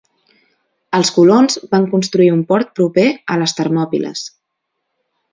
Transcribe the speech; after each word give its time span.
Els 0.99 1.11
colons 1.17 1.57
van 1.75 1.85
construir 1.91 2.29
un 2.35 2.41
port 2.51 2.71
proper 2.79 3.05
a 3.35 3.37
les 3.41 3.53
Termòpiles. 3.59 4.23